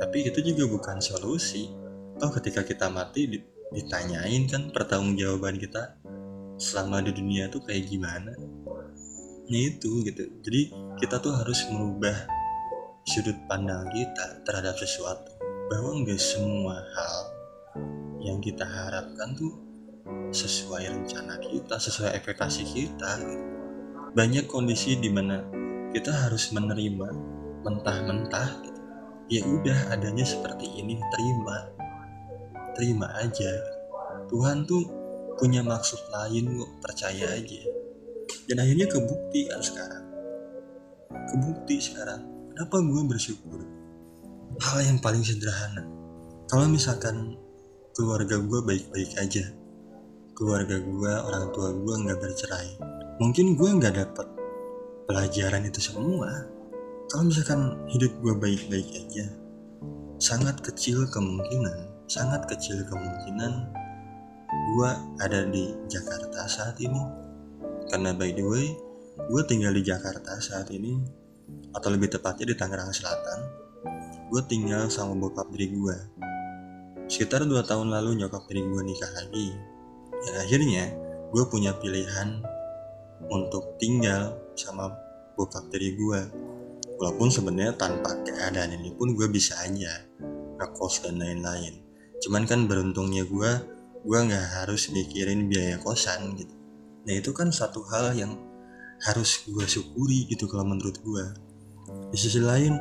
[0.02, 1.70] Tapi itu juga bukan solusi.
[2.18, 3.30] Toh ketika kita mati
[3.70, 5.98] ditanyain kan pertanggungjawaban kita
[6.60, 8.34] selama di dunia tuh kayak gimana?
[9.50, 10.24] Nah itu gitu.
[10.46, 10.62] Jadi
[11.02, 12.28] kita tuh harus merubah
[13.06, 15.32] sudut pandang kita terhadap sesuatu.
[15.70, 17.18] Bahwa nggak semua hal
[18.20, 19.70] yang kita harapkan tuh
[20.30, 23.12] sesuai rencana kita sesuai ekspektasi kita.
[24.14, 25.46] Banyak kondisi di mana
[25.94, 27.10] kita harus menerima
[27.66, 28.82] mentah-mentah gitu.
[29.30, 31.79] ya udah adanya seperti ini terima
[32.80, 33.52] terima aja.
[34.32, 34.88] Tuhan tuh
[35.36, 37.62] punya maksud lain kok percaya aja.
[38.48, 40.06] Dan akhirnya kebukti kan sekarang.
[41.28, 42.24] Kebukti sekarang.
[42.56, 43.60] Kenapa gue bersyukur?
[44.64, 45.84] Hal yang paling sederhana.
[46.48, 47.36] Kalau misalkan
[47.92, 49.44] keluarga gue baik-baik aja
[50.40, 52.80] keluarga gue orang tua gue nggak bercerai
[53.20, 54.28] mungkin gue nggak dapet
[55.04, 56.48] pelajaran itu semua.
[57.12, 59.26] Kalau misalkan hidup gue baik-baik aja
[60.16, 63.70] sangat kecil kemungkinan sangat kecil kemungkinan
[64.50, 64.92] gue
[65.22, 66.98] ada di Jakarta saat ini.
[67.86, 68.66] Karena by the way
[69.30, 70.98] gue tinggal di Jakarta saat ini
[71.70, 73.40] atau lebih tepatnya di Tangerang Selatan
[74.30, 75.98] gue tinggal sama bokap diri gue
[77.10, 79.54] sekitar 2 tahun lalu nyokap diri gue nikah lagi.
[80.20, 80.86] Dan akhirnya
[81.30, 82.42] gue punya pilihan
[83.30, 84.90] untuk tinggal sama
[85.38, 86.22] bokap diri gue
[86.98, 90.04] walaupun sebenarnya tanpa keadaan ini pun gue bisa aja
[90.60, 91.89] ngekos dan lain-lain
[92.20, 93.52] cuman kan beruntungnya gue
[94.00, 96.56] gue nggak harus mikirin biaya kosan gitu.
[97.08, 98.36] Nah itu kan satu hal yang
[99.04, 101.26] harus gue syukuri gitu kalau menurut gue
[102.12, 102.76] di sisi lain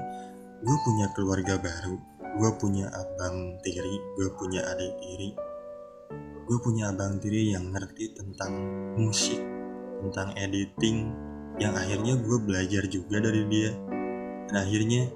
[0.59, 1.95] gue punya keluarga baru
[2.39, 5.31] gue punya abang tiri gue punya adik tiri.
[6.49, 8.57] Gue punya abang tiri yang ngerti tentang
[8.97, 9.39] musik
[10.01, 11.13] tentang editing
[11.59, 13.75] yang akhirnya gue belajar juga dari dia.
[14.49, 15.13] Dan akhirnya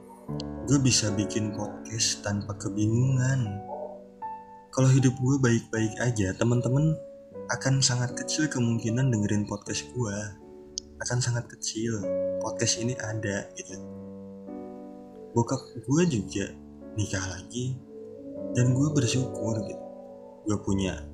[0.69, 3.72] gue bisa bikin podcast tanpa kebingungan
[4.73, 6.97] kalau hidup gue baik-baik aja teman-teman
[7.53, 10.17] akan sangat kecil kemungkinan dengerin podcast gue
[10.97, 12.01] akan sangat kecil
[12.41, 13.77] podcast ini ada gitu.
[15.37, 16.57] Bokap gue juga
[16.97, 17.77] nikah lagi
[18.57, 19.87] dan gue bersyukur gitu.
[20.49, 21.05] Gue punya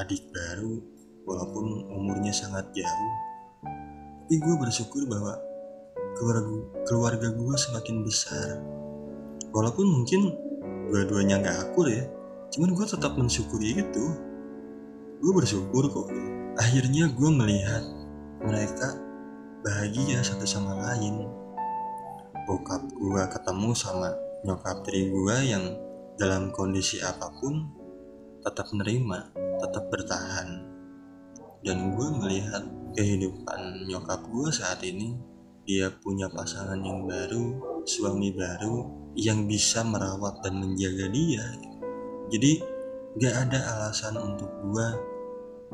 [0.00, 0.80] adik baru
[1.28, 3.14] walaupun umurnya sangat jauh.
[4.24, 5.36] Tapi gue bersyukur bahwa
[6.16, 6.48] keluarga
[6.88, 8.56] keluarga gue semakin besar.
[9.52, 10.32] Walaupun mungkin
[10.88, 12.08] dua-duanya nggak akur ya
[12.54, 14.04] cuman gue tetap mensyukuri itu.
[15.22, 16.08] Gue bersyukur kok.
[16.60, 17.84] Akhirnya gue melihat
[18.44, 18.96] mereka
[19.64, 21.26] bahagia satu sama lain.
[22.46, 24.14] Bokap gue ketemu sama
[24.46, 25.64] nyokap tiri gue yang
[26.16, 27.66] dalam kondisi apa pun
[28.44, 29.18] tetap menerima
[29.58, 30.48] tetap bertahan.
[31.64, 32.62] Dan gue melihat
[32.94, 35.18] kehidupan nyokap gue saat ini
[35.66, 38.86] dia punya pasangan yang baru suami baru
[39.18, 41.42] yang bisa merawat dan menjaga dia
[42.32, 42.58] jadi
[43.16, 44.88] gak ada alasan untuk gue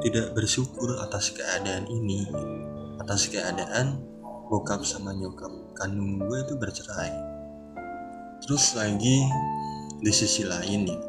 [0.00, 2.24] tidak bersyukur atas keadaan ini.
[3.00, 4.00] Atas keadaan
[4.48, 7.12] bokap sama nyokap kandung gue itu bercerai.
[8.44, 9.24] Terus lagi
[10.02, 11.00] di sisi lain nih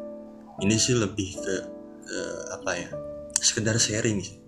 [0.62, 1.54] ini sih lebih ke,
[2.06, 2.20] ke
[2.54, 2.88] apa ya
[3.38, 4.38] sekedar sharing sih.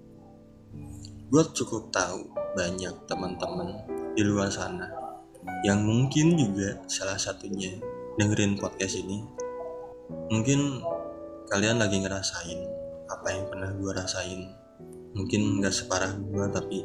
[1.26, 4.88] Gue cukup tahu banyak teman-teman di luar sana
[5.66, 7.78] yang mungkin juga salah satunya
[8.16, 9.35] dengerin podcast ini
[10.10, 10.82] mungkin
[11.50, 12.60] kalian lagi ngerasain
[13.06, 14.42] apa yang pernah gue rasain.
[15.16, 16.78] Mungkin nggak separah gue tapi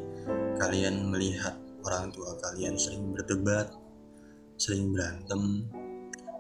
[0.62, 3.74] kalian melihat orang tua kalian sering berdebat,
[4.56, 5.66] sering berantem,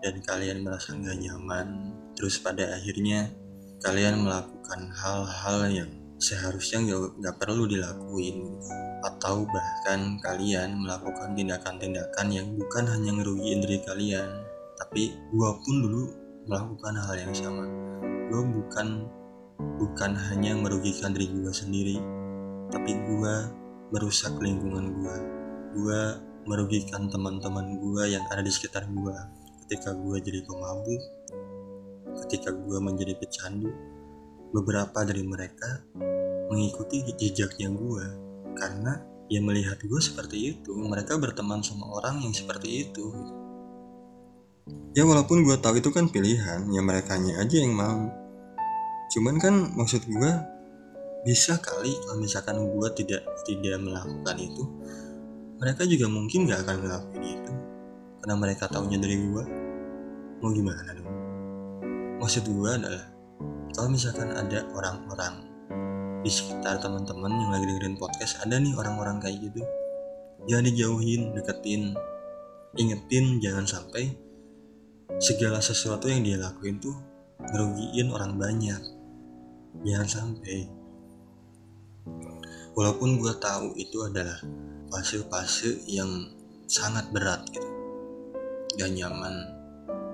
[0.01, 3.33] dan kalian merasa nggak nyaman, terus pada akhirnya
[3.81, 5.91] kalian melakukan hal-hal yang
[6.21, 6.85] seharusnya
[7.17, 8.61] nggak perlu dilakuin,
[9.01, 14.29] atau bahkan kalian melakukan tindakan-tindakan yang bukan hanya ngerugiin diri kalian,
[14.77, 16.20] tapi gua pun dulu
[16.51, 17.63] melakukan hal yang sama.
[18.27, 19.07] Gua bukan
[19.79, 21.95] bukan hanya merugikan diri gua sendiri,
[22.67, 23.61] tapi gua
[23.91, 25.15] merusak lingkungan gue
[25.75, 26.01] gue
[26.47, 29.15] merugikan teman-teman gue yang ada di sekitar gue
[29.67, 31.01] ketika gue jadi pemabuk
[32.23, 33.67] ketika gue menjadi pecandu
[34.55, 35.83] beberapa dari mereka
[36.47, 38.05] mengikuti jejaknya gue
[38.55, 43.11] karena ya melihat gue seperti itu mereka berteman sama orang yang seperti itu
[44.93, 48.11] ya walaupun gue tahu itu kan pilihan ya mereka aja yang mau.
[49.11, 50.31] Cuman kan maksud gue
[51.21, 54.63] bisa kali kalau misalkan gue tidak tidak melakukan itu
[55.61, 57.53] mereka juga mungkin gak akan ngelakuin itu.
[58.21, 59.43] Karena mereka tahunya dari gue
[60.41, 61.09] mau gimana dong?
[62.17, 63.05] Maksud gue adalah
[63.77, 65.45] kalau misalkan ada orang-orang
[66.21, 69.61] di sekitar teman-teman yang lagi dengerin podcast ada nih orang-orang kayak gitu.
[70.49, 71.93] Jangan dijauhin deketin
[72.79, 74.15] ingetin jangan sampai
[75.21, 76.97] segala sesuatu yang dia lakuin tuh
[77.37, 78.81] ngerugiin orang banyak.
[79.85, 80.65] Jangan sampai.
[82.73, 84.41] Walaupun gue tahu itu adalah
[84.89, 86.09] fase-fase yang
[86.65, 87.69] sangat berat gitu.
[88.81, 89.61] Gak nyaman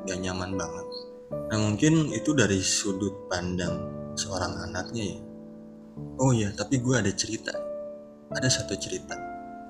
[0.03, 0.87] gak nyaman banget.
[1.51, 3.87] Nah mungkin itu dari sudut pandang
[4.19, 5.19] seorang anaknya ya.
[6.19, 7.55] Oh ya tapi gue ada cerita.
[8.31, 9.15] Ada satu cerita.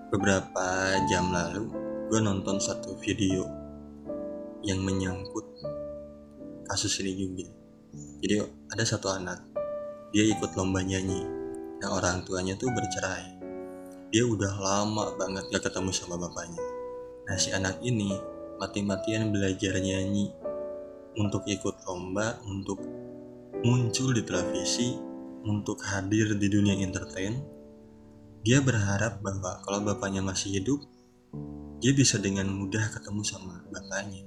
[0.10, 1.70] Beberapa jam lalu
[2.10, 3.57] gue nonton satu video
[4.68, 5.48] yang menyangkut
[6.68, 7.48] kasus ini juga.
[8.20, 9.40] Jadi ada satu anak
[10.12, 11.24] dia ikut lomba nyanyi.
[11.80, 13.40] Nah orang tuanya tuh bercerai.
[14.12, 16.60] Dia udah lama banget gak ketemu sama bapaknya.
[17.28, 18.12] Nah si anak ini
[18.60, 20.36] mati-matian belajar nyanyi
[21.16, 22.84] untuk ikut lomba untuk
[23.64, 25.00] muncul di televisi
[25.48, 27.40] untuk hadir di dunia entertain.
[28.44, 30.84] Dia berharap bahwa kalau bapaknya masih hidup
[31.78, 34.27] dia bisa dengan mudah ketemu sama bapaknya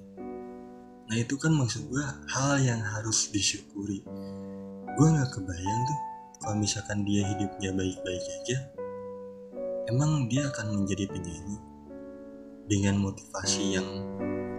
[1.10, 4.06] nah itu kan maksud gue hal yang harus disyukuri.
[4.94, 5.98] Gue gak kebayang tuh
[6.38, 8.58] kalau misalkan dia hidupnya baik-baik aja
[9.90, 11.58] emang dia akan menjadi penyanyi.
[12.70, 13.88] Dengan motivasi yang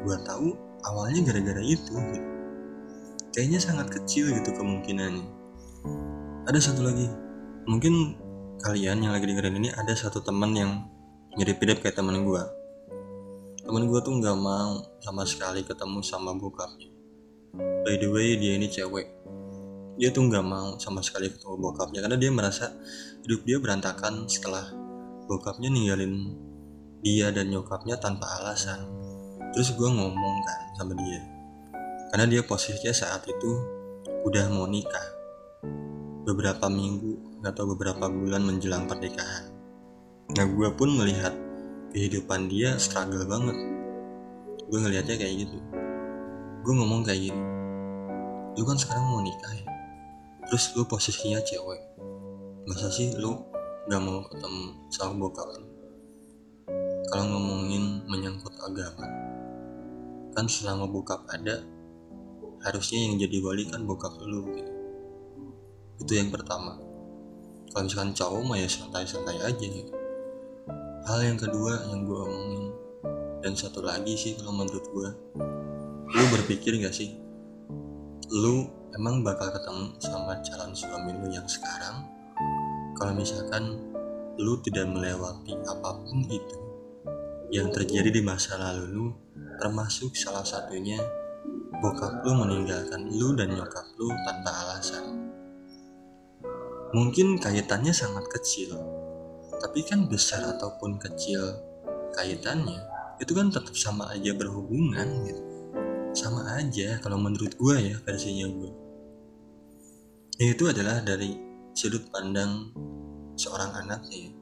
[0.04, 0.52] gue tahu
[0.84, 2.28] awalnya gara-gara itu gitu.
[3.32, 5.24] kayaknya sangat kecil gitu kemungkinannya.
[6.52, 7.08] Ada satu lagi.
[7.64, 8.20] Mungkin
[8.60, 10.84] kalian yang lagi dengerin ini ada satu teman yang
[11.40, 12.44] mirip-mirip kayak teman gue
[13.62, 16.90] temen gue tuh nggak mau sama sekali ketemu sama bokapnya.
[17.86, 19.08] By the way dia ini cewek.
[20.02, 22.74] Dia tuh nggak mau sama sekali ketemu bokapnya karena dia merasa
[23.22, 24.66] hidup dia berantakan setelah
[25.30, 26.34] bokapnya ninggalin
[27.06, 28.82] dia dan nyokapnya tanpa alasan.
[29.54, 31.22] Terus gue ngomong kan sama dia
[32.12, 33.52] karena dia posisinya saat itu
[34.26, 35.08] udah mau nikah.
[36.26, 39.50] Beberapa minggu atau beberapa bulan menjelang pernikahan.
[40.34, 41.34] Nah gue pun melihat
[41.92, 43.58] kehidupan dia struggle banget.
[44.72, 45.58] Gue ngelihatnya kayak gitu.
[46.64, 47.44] Gue ngomong kayak gini
[48.60, 49.68] lu kan sekarang mau nikah ya?
[50.48, 51.82] Terus lu posisinya cewek.
[52.68, 53.40] Masa sih lu
[53.88, 55.68] gak mau ketemu sama bokap lu?
[57.12, 59.08] Kalau ngomongin menyangkut agama
[60.32, 61.60] kan selama bokap ada
[62.64, 64.74] harusnya yang jadi wali kan bokap lu gitu.
[66.04, 66.76] Itu yang pertama.
[67.72, 70.01] Kalau misalkan cowok mah ya santai-santai aja gitu
[71.06, 72.66] hal yang kedua yang gue omongin
[73.42, 75.10] dan satu lagi sih kalau menurut gue
[76.12, 77.18] lu berpikir gak sih
[78.32, 82.08] lu emang bakal ketemu sama calon suami lu yang sekarang?
[82.96, 83.80] Kalau misalkan
[84.40, 86.58] lu tidak melewati apa pun itu
[87.52, 89.06] yang terjadi di masa lalu lu
[89.60, 91.00] termasuk salah satunya
[91.84, 95.06] bokap lu meninggalkan lu dan nyokap lu tanpa alasan.
[96.92, 98.76] Mungkin kaitannya sangat kecil
[99.62, 101.54] tapi kan besar ataupun kecil
[102.18, 102.82] kaitannya
[103.22, 105.42] itu kan tetap sama aja berhubungan gitu.
[106.18, 108.72] Sama aja kalau menurut gue ya versinya gue
[110.42, 111.38] itu adalah dari
[111.78, 112.74] sudut pandang
[113.38, 114.34] seorang anaknya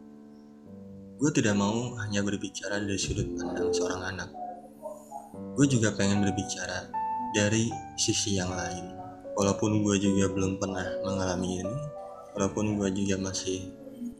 [1.19, 4.31] gue tidak mau hanya berbicara dari sudut pandang seorang anak.
[5.51, 6.87] Gue juga pengen berbicara
[7.35, 7.67] dari
[7.99, 8.95] sisi yang lain.
[9.35, 11.77] Walaupun gue juga belum pernah mengalami ini
[12.39, 13.67] walaupun gue juga masih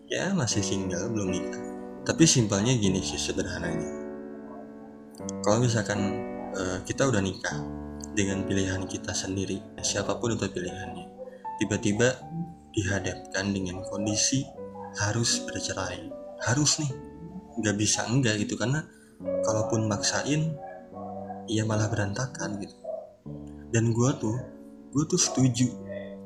[0.10, 1.63] ya masih single belum nikah.
[2.02, 3.86] Tapi simpelnya gini sih sederhananya.
[5.45, 6.02] Kalau misalkan
[6.58, 7.62] uh, kita udah nikah
[8.17, 11.06] dengan pilihan kita sendiri siapa pun itu pilihannya
[11.62, 12.17] tiba-tiba
[12.74, 14.41] dihadapkan dengan kondisi
[14.98, 16.10] harus bercerai.
[16.41, 16.91] Harus nih.
[17.62, 18.82] Nggak bisa enggak gitu karena
[19.45, 20.58] kalaupun maksain
[21.45, 22.74] ya malah berantakan gitu.
[23.69, 24.38] Dan gue tuh
[24.89, 25.69] gue tuh setuju.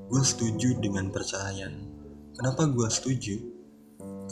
[0.07, 1.73] Gue setuju dengan perceraian.
[2.37, 3.52] Kenapa gue setuju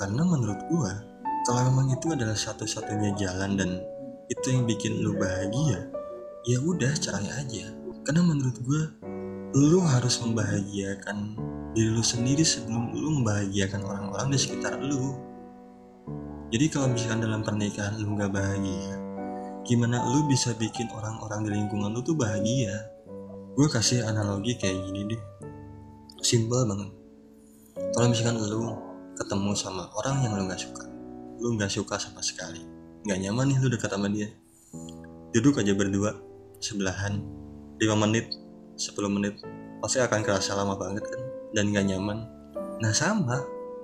[0.01, 0.97] karena menurut gua
[1.45, 3.77] kalau memang itu adalah satu-satunya jalan dan
[4.33, 5.85] itu yang bikin lu bahagia
[6.49, 7.69] ya udah cerai aja.
[8.01, 8.89] Karena menurut gua
[9.53, 11.37] lu harus membahagiakan
[11.77, 15.13] diri lu sendiri sebelum lu membahagiakan orang-orang di sekitar lu.
[16.49, 19.11] Jadi kalau misalkan dalam pernikahan lu gak bahagia
[19.61, 22.89] gimana lu bisa bikin orang-orang di lingkungan lu tuh bahagia?
[23.53, 25.21] Gue kasih analogi kayak gini deh.
[26.21, 26.89] Simple banget.
[27.93, 28.90] Kalau misalkan lu
[29.21, 30.85] ketemu sama orang yang lu nggak suka.
[31.37, 32.65] Lu nggak suka sama sekali.
[33.05, 34.33] Nggak nyaman nih lu dekat sama dia.
[35.31, 36.17] Duduk aja berdua
[36.57, 37.21] sebelahan
[37.77, 38.33] 5 menit
[38.81, 39.37] 10 menit
[39.81, 41.21] pasti akan kerasa lama banget kan?
[41.53, 42.25] Dan nggak nyaman.
[42.81, 43.39] Nah sama.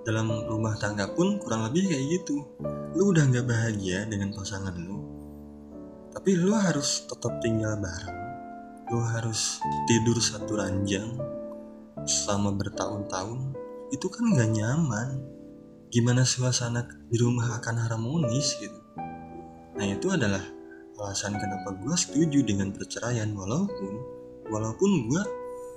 [0.07, 2.39] Dalam rumah tangga pun kurang lebih kayak gitu.
[2.95, 4.97] Lu udah nggak bahagia dengan pasangan lu
[6.17, 8.19] tapi lu harus tetap tinggal bareng.
[8.89, 11.13] Lu harus tidur satu ranjang
[12.09, 13.53] selama bertahun-tahun
[13.93, 15.23] itu kan gak nyaman.
[15.87, 18.79] Gimana suasana di rumah akan harmonis gitu?
[19.79, 20.43] Nah itu adalah
[20.97, 23.93] alasan kenapa gue setuju dengan perceraian walaupun
[24.51, 25.23] walaupun gue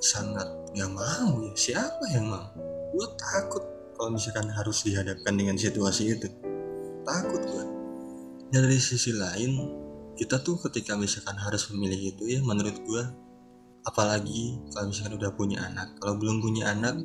[0.02, 1.52] sangat gak mau ya.
[1.54, 2.50] Siapa yang mau?
[2.90, 3.62] Gue takut
[3.94, 6.26] kalau misalkan harus dihadapkan dengan situasi itu.
[7.06, 7.64] Takut gue
[8.50, 9.78] dan dari sisi lain
[10.18, 13.02] kita tuh ketika misalkan harus memilih itu ya menurut gue
[13.86, 15.94] apalagi kalau misalkan udah punya anak.
[16.02, 16.98] Kalau belum punya anak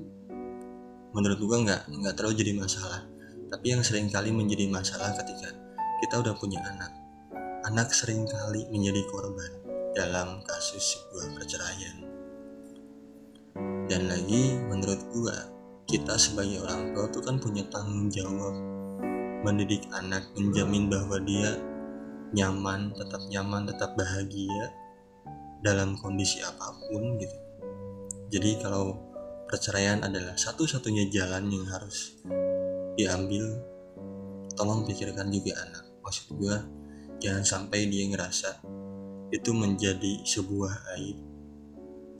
[1.15, 3.07] menurut gua nggak nggak terlalu jadi masalah.
[3.47, 5.55] Tapi yang sering kali menjadi masalah ketika
[6.03, 6.91] kita udah punya anak.
[7.71, 9.51] Anak sering kali menjadi korban
[9.95, 12.03] dalam kasus sebuah perceraian.
[13.87, 15.55] Dan lagi menurut gua
[15.87, 18.53] kita sebagai orang tua tuh kan punya tanggung jawab
[19.45, 21.55] mendidik anak menjamin bahwa dia
[22.33, 24.73] nyaman tetap nyaman tetap bahagia
[25.61, 27.37] dalam kondisi apa pun gitu.
[28.33, 28.97] Jadi kalau
[29.45, 32.17] perceraian adalah satu-satunya jalan yang harus
[32.97, 33.45] diambil.
[34.55, 35.83] Tolong pikirkan juga anak.
[36.01, 36.57] Maksud gue
[37.19, 38.63] jangan sampai dia ngerasa
[39.33, 41.17] itu menjadi sebuah aib.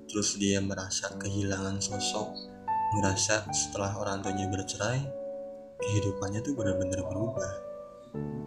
[0.06, 2.30] Terus dia merasa kehilangan sosok
[2.96, 5.02] ngerasa setelah orang tuanya bercerai
[5.82, 7.54] kehidupannya tuh benar-benar berubah.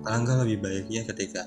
[0.09, 1.45] Alangkah lebih baiknya ketika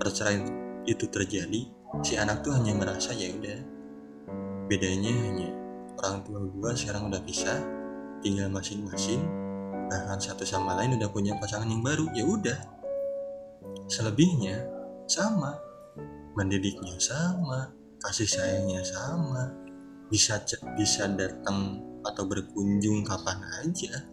[0.00, 0.48] perceraian
[0.88, 1.68] itu terjadi
[2.00, 3.58] si anak tuh hanya merasa ya udah
[4.68, 5.57] bedanya hanya
[5.98, 7.58] orang tua gue sekarang udah bisa
[8.22, 9.22] tinggal masing-masing.
[9.88, 12.58] Bahkan satu sama lain udah punya pasangan yang baru ya udah.
[13.88, 14.68] Selebihnya
[15.08, 15.56] sama
[16.36, 19.50] mendidiknya sama kasih sayangnya sama.
[20.08, 20.40] Bisa
[20.78, 24.06] bisa datang atau berkunjung kapan aja.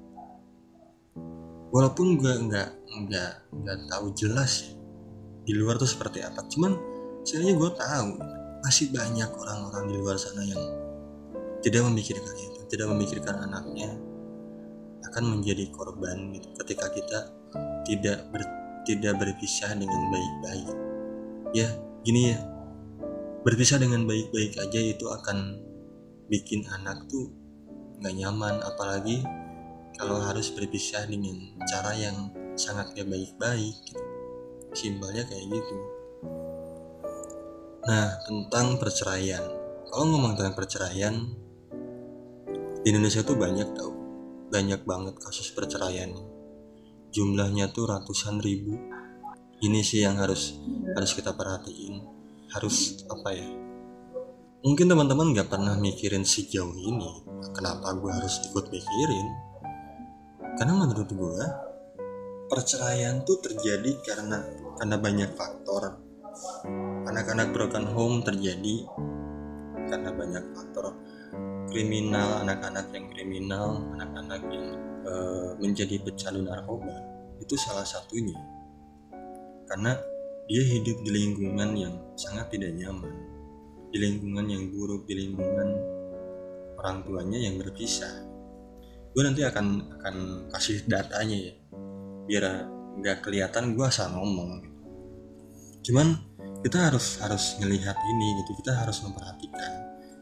[1.72, 4.76] Walaupun gue nggak nggak nggak tahu jelas ya
[5.46, 6.42] di luar tuh seperti apa.
[6.50, 6.74] Cuman
[7.22, 8.10] sebenarnya gue tahu
[8.66, 10.85] masih banyak orang-orang di luar sana yang
[11.66, 13.90] tidak memikirkan itu tidak memikirkan anaknya
[15.10, 17.20] akan menjadi korban gitu ketika kita
[17.90, 18.46] tidak ber,
[18.86, 20.76] tidak berpisah dengan baik-baik.
[21.58, 21.68] Ya
[22.06, 22.40] gini ya.
[23.42, 25.62] Berpisah dengan baik-baik aja itu akan
[26.30, 27.30] bikin anak tuh
[28.02, 29.22] nggak nyaman apalagi
[29.96, 34.04] kalau harus berpisah dengan cara yang sangat gak baik-baik gitu.
[34.76, 35.78] simpelnya kayak gitu.
[37.88, 39.40] Nah tentang perceraian.
[39.88, 41.16] Kalau ngomong tentang perceraian
[42.86, 43.90] di Indonesia tuh banyak tau.
[44.54, 46.14] Banyak banget kasus perceraian.
[47.10, 48.78] Jumlahnya tuh ratusan ribu.
[49.58, 50.54] Ini sih yang harus
[50.94, 52.06] harus kita perhatiin.
[52.54, 53.50] Harus apa ya?
[54.62, 57.26] Mungkin teman-teman nggak pernah mikirin sejauh ini
[57.58, 59.28] kenapa gue harus ikut mikirin.
[60.54, 61.46] Karena menurut gue
[62.46, 64.46] perceraian tuh terjadi karena
[64.78, 66.06] karena banyak faktor.
[67.10, 68.86] Anak-anak broken home terjadi
[69.90, 70.94] karena banyak faktor
[71.76, 75.14] kriminal anak-anak yang kriminal anak-anak yang e,
[75.60, 76.96] menjadi pecandu narkoba
[77.44, 78.40] itu salah satunya.
[79.68, 79.92] Karena
[80.48, 83.12] dia hidup di lingkungan yang sangat tidak nyaman
[83.92, 85.70] di lingkungan yang buruk di lingkungan
[86.80, 88.24] orang tuanya yang berpisah.
[89.12, 90.16] Gue nanti akan akan
[90.56, 91.54] kasih datanya ya
[92.24, 92.44] biar
[93.04, 94.80] nggak kelihatan gue asal ngomong gitu.
[95.92, 96.18] cuman
[96.64, 99.72] kita harus harus melihat ini gitu kita harus memperhatikan.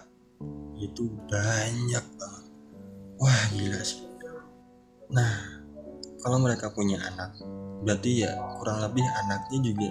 [0.78, 2.46] itu banyak banget.
[3.18, 4.07] Wah, gila sih.
[5.11, 5.66] Nah,
[6.22, 7.34] kalau mereka punya anak,
[7.83, 9.91] berarti ya kurang lebih anaknya juga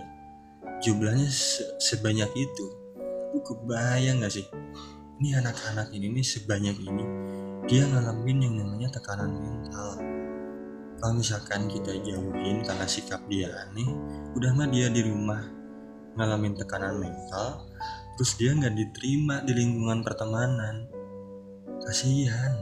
[0.80, 2.66] jumlahnya se sebanyak itu.
[3.36, 4.46] Lu kebayang gak sih?
[5.20, 7.06] Ini anak-anak ini nih sebanyak ini
[7.70, 10.02] dia ngalamin yang namanya tekanan mental
[10.98, 13.86] kalau misalkan kita jauhin karena sikap dia aneh
[14.34, 15.46] udah mah dia di rumah
[16.18, 17.70] ngalamin tekanan mental
[18.18, 20.90] terus dia nggak diterima di lingkungan pertemanan
[21.86, 22.58] kasihan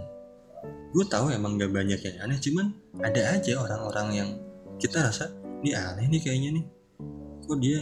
[0.92, 4.30] gue tahu emang gak banyak yang aneh cuman ada aja orang-orang yang
[4.78, 5.34] kita rasa
[5.66, 6.66] ini aneh nih kayaknya nih.
[7.50, 7.80] Kok dia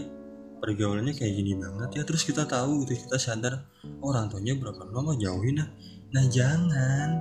[0.63, 2.03] pergaulannya kayak gini banget ya?
[2.07, 3.67] Terus kita tahu gitu kita sadar
[3.99, 5.69] oh, orang tuanya berapa lama jauhin nah
[6.15, 7.19] nah jangan.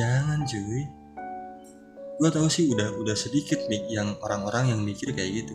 [0.00, 0.86] Jangan cuy.
[2.20, 5.54] Gue tahu sih udah udah sedikit yang orang-orang yang mikir kayak gitu.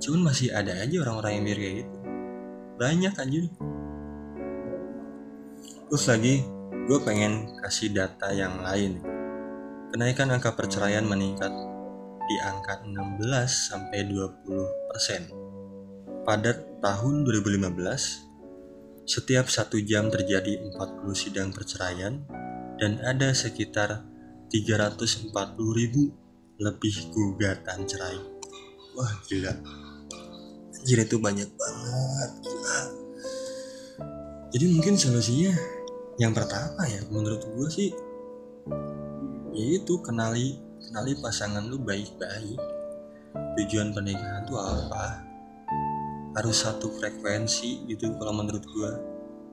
[0.00, 1.96] Cuman masih ada aja orang-orang yang mikir kayak gitu.
[2.78, 3.44] Banyak anjir.
[5.88, 6.34] Terus lagi
[6.88, 9.00] gue pengen kasih data yang lain.
[9.92, 11.52] Kenaikan angka perceraian meningkat
[12.28, 15.22] di angka 16 sampai 20 persen
[16.28, 16.52] pada
[16.84, 18.28] tahun 2015
[19.08, 20.76] setiap satu jam terjadi 40
[21.16, 22.20] sidang perceraian
[22.76, 24.04] dan ada sekitar
[24.52, 25.32] 340
[25.72, 26.12] ribu
[26.60, 28.20] lebih gugatan cerai.
[28.92, 29.56] Wah gila.
[30.76, 32.78] Anjir itu banyak banget, gila.
[34.52, 35.56] Jadi mungkin solusinya
[36.20, 37.90] yang pertama ya menurut gue sih
[39.56, 42.56] yaitu kenali kenali pasangan lu baik-baik.
[43.60, 45.28] Tujuan pernikahan tuh apa?
[46.38, 48.94] harus satu frekuensi gitu kalau menurut gua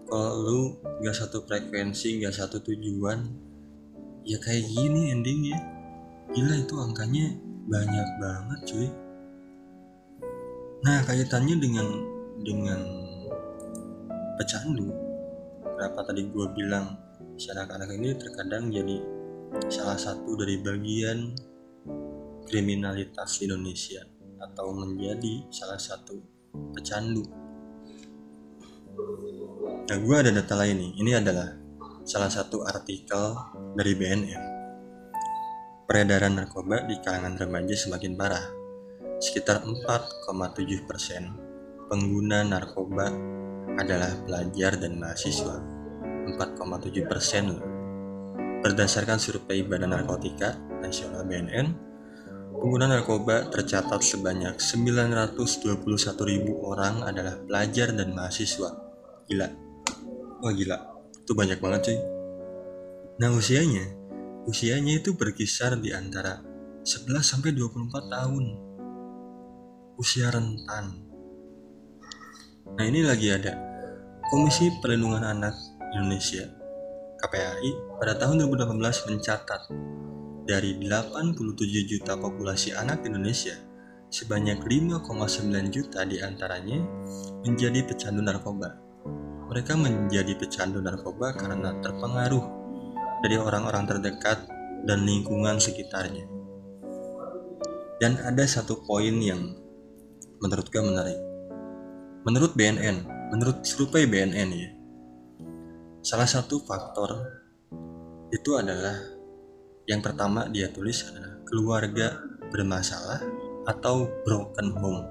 [0.05, 0.61] kalau lu
[1.01, 3.25] nggak satu frekuensi nggak satu tujuan
[4.21, 5.57] ya kayak gini endingnya
[6.29, 7.25] gila itu angkanya
[7.65, 8.89] banyak banget cuy
[10.86, 11.88] nah kaitannya dengan
[12.45, 12.79] dengan
[14.38, 14.93] pecandu
[15.65, 17.01] kenapa tadi gua bilang
[17.39, 19.01] si anak-anak ini terkadang jadi
[19.71, 21.33] salah satu dari bagian
[22.45, 24.05] kriminalitas Indonesia
[24.39, 26.21] atau menjadi salah satu
[26.75, 27.23] pecandu.
[29.85, 30.91] Nah, gue ada data lain nih.
[31.01, 31.49] Ini adalah
[32.05, 33.33] salah satu artikel
[33.73, 34.43] dari BNN.
[35.85, 38.45] Peredaran narkoba di kalangan remaja semakin parah.
[39.21, 41.23] Sekitar 4,7 persen
[41.85, 43.13] pengguna narkoba
[43.77, 45.61] adalah pelajar dan mahasiswa.
[46.25, 47.74] 4,7 persen
[48.61, 51.85] Berdasarkan survei Badan Narkotika Nasional BNN,
[52.55, 55.35] Pengguna narkoba tercatat sebanyak 921
[56.23, 58.71] ribu orang adalah pelajar dan mahasiswa.
[59.27, 59.47] Gila.
[60.39, 60.77] Wah gila.
[61.19, 61.99] Itu banyak banget cuy.
[63.19, 63.85] Nah usianya,
[64.47, 66.39] usianya itu berkisar di antara
[66.87, 68.45] 11 sampai 24 tahun.
[69.99, 71.05] Usia rentan.
[72.71, 73.51] Nah ini lagi ada
[74.31, 75.53] Komisi Perlindungan Anak
[75.91, 76.54] Indonesia
[77.26, 79.61] KPAI pada tahun 2018 mencatat
[80.45, 83.57] dari 87 juta populasi anak Indonesia,
[84.13, 86.86] sebanyak 5,9 juta di antaranya
[87.41, 88.78] menjadi pecandu narkoba.
[89.49, 92.45] Mereka menjadi pecandu narkoba karena terpengaruh
[93.26, 94.45] dari orang-orang terdekat
[94.86, 96.30] dan lingkungan sekitarnya.
[97.97, 99.49] Dan ada satu poin yang
[100.45, 101.17] menurut gue menarik.
[102.21, 103.01] Menurut BNN,
[103.34, 104.69] menurut survei BNN ya,
[106.05, 107.17] salah satu faktor
[108.29, 108.93] itu adalah
[109.89, 112.21] yang pertama dia tulis adalah keluarga
[112.53, 113.25] bermasalah
[113.65, 115.01] atau broken home.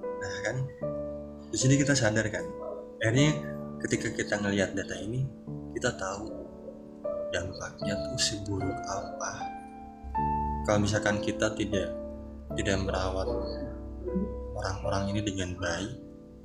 [0.00, 0.56] Nah kan,
[1.52, 2.40] di sini kita sadar kan,
[3.04, 3.36] akhirnya
[3.84, 5.28] ketika kita ngelihat data ini,
[5.76, 6.24] kita tahu
[7.36, 9.32] dampaknya tuh seburuk apa.
[10.64, 11.92] Kalau misalkan kita tidak
[12.56, 13.28] tidak merawat
[14.56, 15.92] orang-orang ini dengan baik,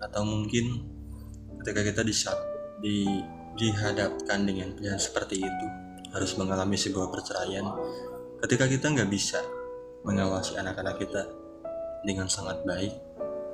[0.03, 0.83] atau mungkin
[1.63, 2.11] ketika kita di,
[2.81, 3.05] di
[3.55, 5.65] dihadapkan dengan pilihan seperti itu,
[6.11, 7.65] harus mengalami sebuah perceraian
[8.41, 9.37] ketika kita nggak bisa
[10.01, 11.29] mengawasi anak-anak kita
[12.01, 12.93] dengan sangat baik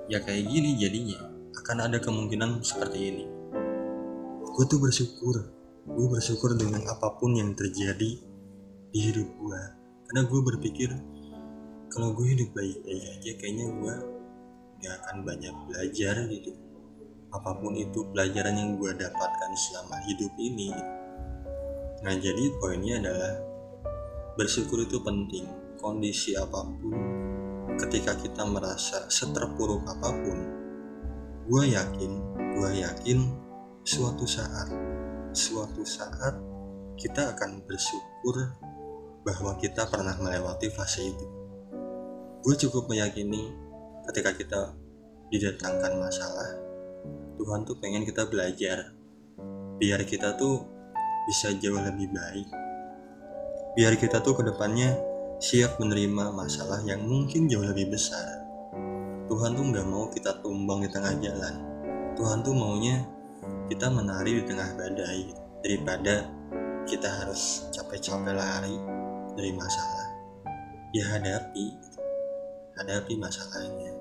[0.07, 1.19] ya kayak gini jadinya
[1.59, 3.25] akan ada kemungkinan seperti ini.
[4.47, 5.57] Gue tuh bersyukur
[5.87, 8.19] gue bersyukur dengan apa pun yang terjadi
[8.91, 9.61] di hidup gue
[10.11, 10.89] karena gue berpikir
[11.87, 13.95] kalau gue hidup baik-baik aja kayaknya gue
[14.83, 16.51] gak akan banyak belajar gitu
[17.37, 20.73] apa pun itu pelajaran yang gue dapatkan selama hidup ini.
[22.01, 23.33] Nah jadi poinnya adalah
[24.33, 25.45] bersyukur itu penting.
[25.77, 26.97] Kondisi apa pun
[27.77, 30.37] ketika kita merasa seterpuruk apa pun
[31.47, 32.11] gue yakin
[32.57, 33.19] gue yakin
[33.85, 34.73] suatu saat
[35.31, 36.35] suatu saat
[36.97, 38.57] kita akan bersyukur
[39.21, 41.25] bahwa kita pernah melewati fase itu.
[42.41, 43.53] Gue cukup meyakini
[44.09, 44.61] ketika kita
[45.29, 46.66] didatangkan masalah
[47.37, 48.97] Tuhan tuh pengen kita belajar
[49.77, 50.65] biar kita tuh
[51.29, 52.49] bisa jauh lebih baik.
[53.77, 54.97] Biar kita tuh ke depannya
[55.37, 58.41] siap menerima masalah yang mungkin jauh lebih besar.
[59.29, 61.55] Tuhan tuh nggak mau kita tumbang di tengah jalan.
[62.17, 63.05] Tuhan tuh maunya
[63.69, 65.21] kita menari di tengah badai
[65.61, 66.25] daripada
[66.89, 68.75] kita harus capek-capek lari
[69.37, 70.07] dari masalah.
[70.95, 71.75] Ya hadapi,
[72.81, 73.93] hadapi masalahnya.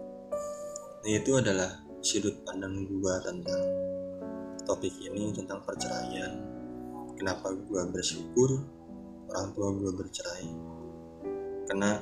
[1.05, 3.59] Nah itu adalah sudut pandang gua tentang
[4.62, 6.38] topik ini tentang perceraian.
[7.18, 8.62] Kenapa gue bersyukur
[9.26, 10.46] orang tua gue bercerai?
[11.66, 11.98] Karena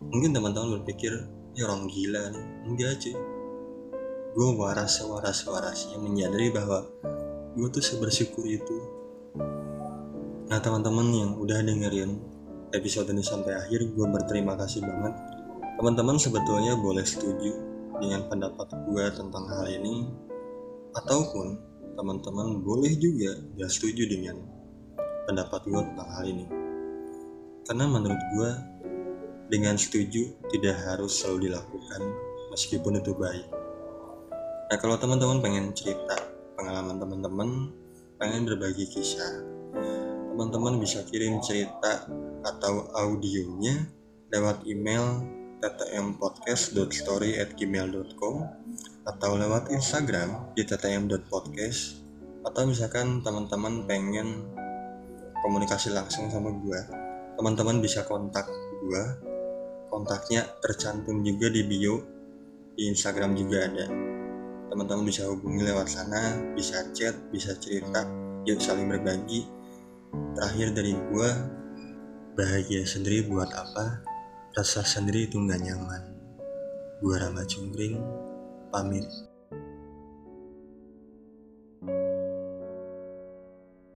[0.00, 1.12] mungkin teman-teman berpikir
[1.52, 2.46] ini orang gila nih.
[2.72, 3.16] Enggak cuy.
[4.32, 6.88] Gue waras sewaras warasnya menyadari bahwa
[7.52, 8.76] gue tuh sebersyukur itu.
[10.48, 12.16] Nah teman-teman yang udah dengerin
[12.72, 15.12] episode ini sampai akhir gue berterima kasih banget.
[15.76, 17.67] Teman-teman sebetulnya boleh setuju
[17.98, 20.06] dengan pendapat gue tentang hal ini
[20.94, 21.58] ataupun
[21.98, 24.38] teman-teman boleh juga gak setuju dengan
[25.26, 26.46] pendapat gue tentang hal ini.
[27.66, 28.50] Karena menurut gue
[29.50, 32.00] dengan setuju tidak harus selalu dilakukan
[32.54, 33.46] meskipun itu baik.
[34.68, 36.16] Nah kalau teman-teman pengen cerita
[36.58, 37.48] pengalaman teman-teman
[38.18, 39.58] pengen berbagi kisah
[40.38, 42.06] teman-teman bisa kirim cerita
[42.46, 43.90] atau audionya
[44.30, 45.24] lewat email
[45.58, 48.34] ttmpodcast.story@gmail.com
[49.08, 51.80] atau lewat Instagram di ttm.podcast
[52.46, 54.44] atau misalkan teman-teman pengen
[55.42, 56.80] komunikasi langsung sama gue
[57.38, 58.46] teman-teman bisa kontak
[58.82, 59.02] gue
[59.88, 62.02] kontaknya tercantum juga di bio
[62.78, 63.90] di Instagram juga ada.
[64.70, 68.06] Teman-teman bisa hubungi lewat sana bisa chat bisa cerita
[68.46, 69.42] yuk saling berbagi.
[70.38, 71.30] Terakhir dari gue
[72.38, 74.06] bahagia sendiri buat apa
[74.58, 76.02] rasa sendiri itu nggak nyaman.
[76.98, 77.94] Gue Rama Cungkring
[78.74, 79.06] pamit